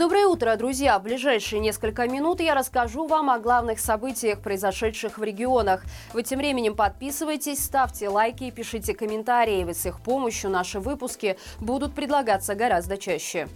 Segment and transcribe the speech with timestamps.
[0.00, 0.98] Доброе утро, друзья!
[0.98, 5.84] В ближайшие несколько минут я расскажу вам о главных событиях, произошедших в регионах.
[6.14, 11.36] Вы тем временем подписывайтесь, ставьте лайки и пишите комментарии, ведь с их помощью наши выпуски
[11.60, 13.46] будут предлагаться гораздо чаще.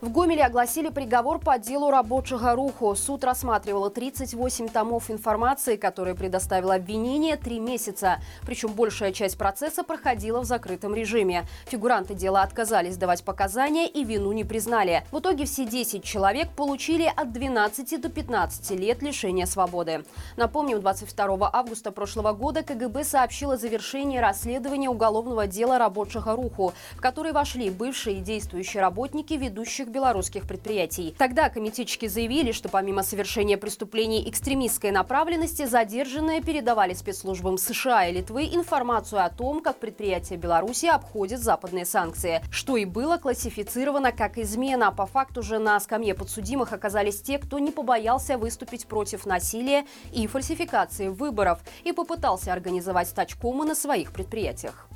[0.00, 2.94] В Гомеле огласили приговор по делу рабочего руху.
[2.96, 8.18] Суд рассматривал 38 томов информации, которые предоставило обвинение три месяца.
[8.46, 11.44] Причем большая часть процесса проходила в закрытом режиме.
[11.66, 15.04] Фигуранты дела отказались давать показания и вину не признали.
[15.12, 20.06] В итоге все 10 человек получили от 12 до 15 лет лишения свободы.
[20.38, 27.02] Напомним, 22 августа прошлого года КГБ сообщило о завершении расследования уголовного дела рабочего руху, в
[27.02, 31.14] который вошли бывшие и действующие работники ведущих белорусских предприятий.
[31.18, 38.44] Тогда комитетчики заявили, что помимо совершения преступлений экстремистской направленности, задержанные передавали спецслужбам США и Литвы
[38.46, 44.92] информацию о том, как предприятия Беларуси обходят западные санкции, что и было классифицировано как измена.
[44.92, 50.26] По факту же на скамье подсудимых оказались те, кто не побоялся выступить против насилия и
[50.26, 54.89] фальсификации выборов и попытался организовать стачкомы на своих предприятиях.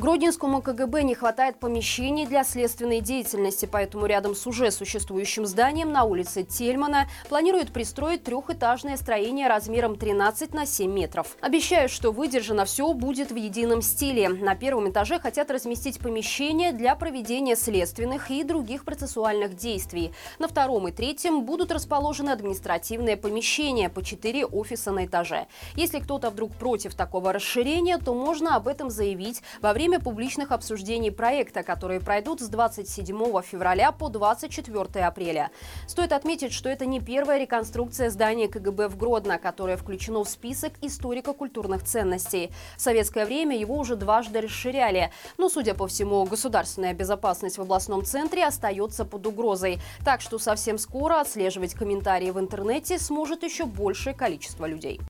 [0.00, 6.04] Гродненскому КГБ не хватает помещений для следственной деятельности, поэтому рядом с уже существующим зданием на
[6.04, 11.36] улице Тельмана планируют пристроить трехэтажное строение размером 13 на 7 метров.
[11.42, 14.30] Обещают, что выдержано все будет в едином стиле.
[14.30, 20.12] На первом этаже хотят разместить помещения для проведения следственных и других процессуальных действий.
[20.38, 25.46] На втором и третьем будут расположены административные помещения по 4 офиса на этаже.
[25.76, 30.52] Если кто-то вдруг против такого расширения, то можно об этом заявить во время время публичных
[30.52, 35.50] обсуждений проекта, которые пройдут с 27 февраля по 24 апреля.
[35.88, 40.74] Стоит отметить, что это не первая реконструкция здания КГБ в Гродно, которое включено в список
[40.80, 42.52] историко-культурных ценностей.
[42.76, 45.10] В советское время его уже дважды расширяли.
[45.38, 49.80] Но, судя по всему, государственная безопасность в областном центре остается под угрозой.
[50.04, 55.00] Так что совсем скоро отслеживать комментарии в интернете сможет еще большее количество людей.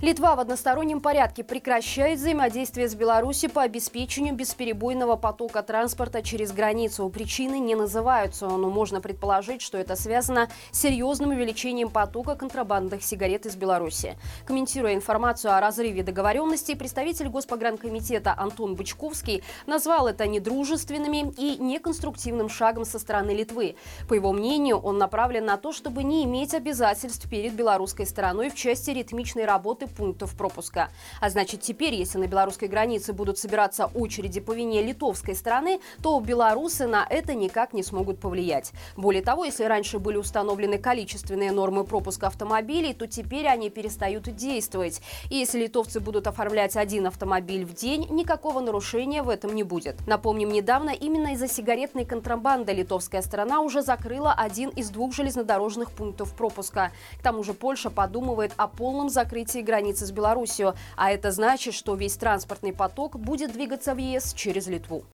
[0.00, 7.08] Литва в одностороннем порядке прекращает взаимодействие с Беларусью по обеспечению бесперебойного потока транспорта через границу.
[7.08, 13.44] Причины не называются, но можно предположить, что это связано с серьезным увеличением потока контрабандных сигарет
[13.46, 14.16] из Беларуси.
[14.46, 22.84] Комментируя информацию о разрыве договоренности, представитель Госпогранкомитета Антон Бычковский назвал это недружественными и неконструктивным шагом
[22.84, 23.74] со стороны Литвы.
[24.08, 28.54] По его мнению, он направлен на то, чтобы не иметь обязательств перед белорусской стороной в
[28.54, 30.90] части ритмичной работы пунктов пропуска.
[31.20, 36.18] А значит, теперь, если на белорусской границе будут собираться очереди по вине литовской стороны, то
[36.20, 38.72] белорусы на это никак не смогут повлиять.
[38.96, 45.00] Более того, если раньше были установлены количественные нормы пропуска автомобилей, то теперь они перестают действовать.
[45.30, 50.06] И если литовцы будут оформлять один автомобиль в день, никакого нарушения в этом не будет.
[50.06, 56.34] Напомним, недавно именно из-за сигаретной контрабанды литовская сторона уже закрыла один из двух железнодорожных пунктов
[56.34, 56.92] пропуска.
[57.18, 61.72] К тому же Польша подумывает о полном закрытии границ границы с Беларусью, а это значит,
[61.72, 65.04] что весь транспортный поток будет двигаться в ЕС через Литву.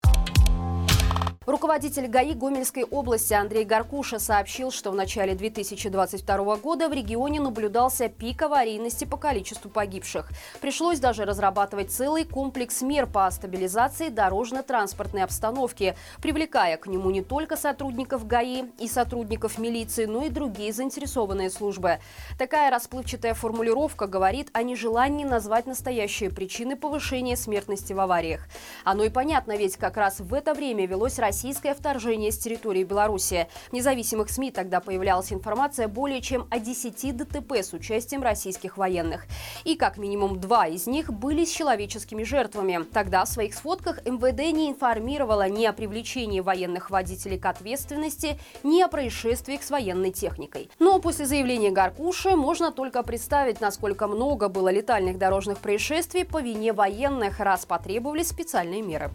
[1.47, 8.09] Руководитель ГАИ Гомельской области Андрей Гаркуша сообщил, что в начале 2022 года в регионе наблюдался
[8.09, 10.31] пик аварийности по количеству погибших.
[10.63, 17.59] Пришлось даже разрабатывать целый комплекс мер по стабилизации дорожно-транспортной обстановки, привлекая к нему не только
[17.59, 21.99] сотрудников ГАИ и сотрудников милиции, но и другие заинтересованные службы.
[22.39, 28.49] Такая расплывчатая формулировка говорит о нежелании назвать настоящие причины повышения смертности в авариях.
[28.83, 33.49] Оно и понятно, ведь как раз в это время велось российское вторжение с территории Беларуси.
[33.71, 39.27] В независимых СМИ тогда появлялась информация более чем о 10 ДТП с участием российских военных.
[39.65, 42.85] И как минимум два из них были с человеческими жертвами.
[42.85, 48.81] Тогда в своих сводках МВД не информировала ни о привлечении военных водителей к ответственности, ни
[48.81, 50.71] о происшествиях с военной техникой.
[50.79, 56.73] Но после заявления Гаркуши можно только представить, насколько много было летальных дорожных происшествий по вине
[56.73, 59.11] военных, раз потребовались специальные меры.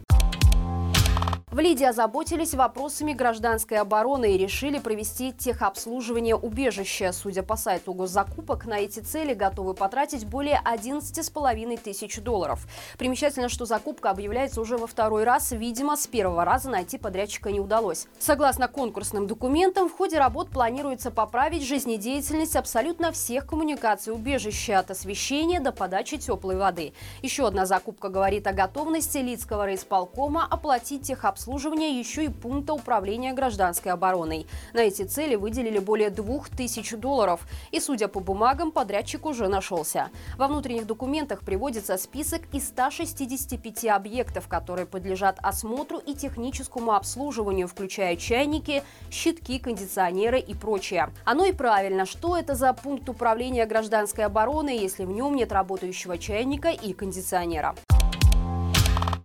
[1.60, 7.12] В Лиде озаботились вопросами гражданской обороны и решили провести техобслуживание убежища.
[7.12, 12.66] Судя по сайту госзакупок, на эти цели готовы потратить более 11,5 тысяч долларов.
[12.96, 15.52] Примечательно, что закупка объявляется уже во второй раз.
[15.52, 18.06] Видимо, с первого раза найти подрядчика не удалось.
[18.18, 25.60] Согласно конкурсным документам, в ходе работ планируется поправить жизнедеятельность абсолютно всех коммуникаций убежища, от освещения
[25.60, 26.94] до подачи теплой воды.
[27.20, 33.32] Еще одна закупка говорит о готовности Лидского райисполкома оплатить техобслуживание обслуживания еще и пункта управления
[33.32, 34.46] гражданской обороной.
[34.72, 37.40] На эти цели выделили более 2000 долларов.
[37.72, 40.10] И, судя по бумагам, подрядчик уже нашелся.
[40.38, 48.14] Во внутренних документах приводится список из 165 объектов, которые подлежат осмотру и техническому обслуживанию, включая
[48.14, 51.10] чайники, щитки, кондиционеры и прочее.
[51.24, 52.06] Оно и правильно.
[52.06, 57.74] Что это за пункт управления гражданской обороны, если в нем нет работающего чайника и кондиционера?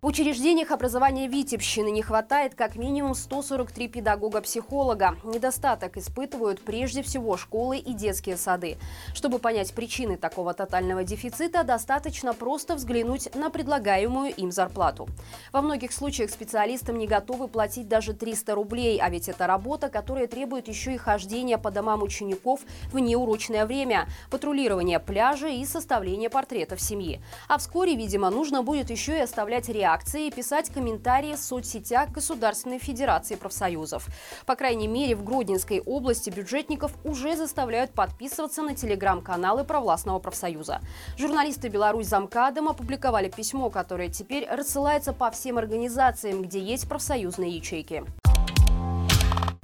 [0.05, 5.17] В учреждениях образования Витебщины не хватает как минимум 143 педагога-психолога.
[5.23, 8.77] Недостаток испытывают прежде всего школы и детские сады.
[9.15, 15.09] Чтобы понять причины такого тотального дефицита, достаточно просто взглянуть на предлагаемую им зарплату.
[15.51, 20.27] Во многих случаях специалистам не готовы платить даже 300 рублей, а ведь это работа, которая
[20.27, 22.59] требует еще и хождения по домам учеников
[22.93, 27.23] в неурочное время, патрулирование пляжа и составление портретов семьи.
[27.47, 32.11] А вскоре, видимо, нужно будет еще и оставлять реакцию реакции и писать комментарии в соцсетях
[32.11, 34.07] Государственной Федерации профсоюзов.
[34.45, 40.81] По крайней мере, в Гродненской области бюджетников уже заставляют подписываться на телеграм-каналы провластного профсоюза.
[41.17, 48.03] Журналисты Беларусь замкадом опубликовали письмо, которое теперь рассылается по всем организациям, где есть профсоюзные ячейки.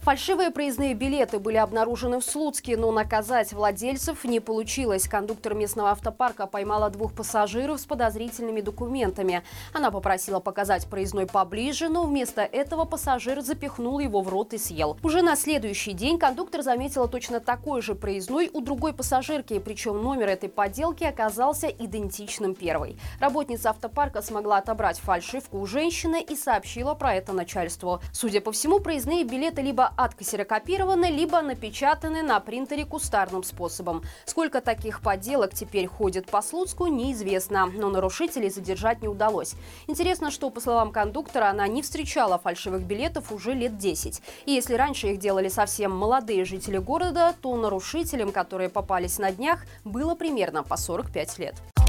[0.02, 5.08] Фальшивые проездные билеты были обнаружены в Слуцке, но наказать владельцев не получилось.
[5.08, 9.44] Кондуктор местного автопарка поймала двух пассажиров с подозрительными документами.
[9.74, 14.98] Она попросила показать проездной поближе, но вместо этого пассажир запихнул его в рот и съел.
[15.04, 20.30] Уже на следующий день кондуктор заметила точно такой же проездной у другой пассажирки, причем номер
[20.30, 22.98] этой подделки оказался идентичным первой.
[23.20, 28.02] Работница автопарка смогла отобрать фальшивку у женщины и сообщила про это начальству.
[28.12, 29.62] Судя по всему, проездные билеты
[29.96, 34.04] либо либо напечатаны на принтере кустарным способом.
[34.26, 39.54] Сколько таких подделок теперь ходит по Слуцку, неизвестно, но нарушителей задержать не удалось.
[39.88, 44.22] Интересно, что, по словам кондуктора, она не встречала фальшивых билетов уже лет 10.
[44.46, 49.66] И если раньше их делали совсем молодые жители города, то нарушителям, которые попались на днях,
[49.86, 51.81] было примерно по 45 лет.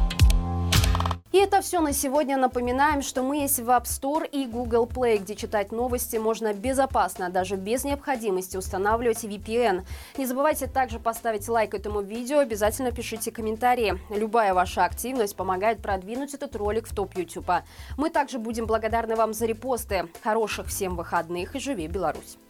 [1.33, 2.37] И это все на сегодня.
[2.37, 7.31] Напоминаем, что мы есть в App Store и Google Play, где читать новости можно безопасно,
[7.31, 9.83] даже без необходимости устанавливать VPN.
[10.19, 13.99] Не забывайте также поставить лайк этому видео, обязательно пишите комментарии.
[14.11, 17.51] Любая ваша активность помогает продвинуть этот ролик в топ YouTube.
[17.97, 20.09] Мы также будем благодарны вам за репосты.
[20.23, 22.42] Хороших всем выходных и живи Беларусь!